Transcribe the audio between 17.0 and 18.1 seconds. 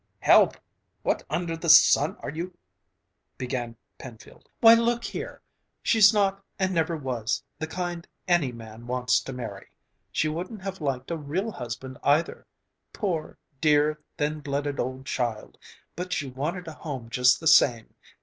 just the same.